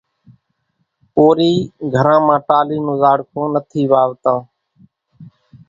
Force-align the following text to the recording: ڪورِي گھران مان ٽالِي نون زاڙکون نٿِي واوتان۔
ڪورِي 1.15 1.53
گھران 1.93 2.19
مان 2.27 2.39
ٽالِي 2.47 2.77
نون 2.85 2.97
زاڙکون 3.01 3.47
نٿِي 3.55 3.81
واوتان۔ 3.91 4.39